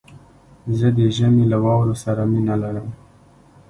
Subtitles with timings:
[0.77, 2.87] زه د ژمي له واورو سره مينه لرم